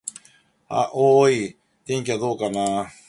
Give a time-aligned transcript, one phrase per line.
[0.71, 2.91] おーーい、天気はどうかな。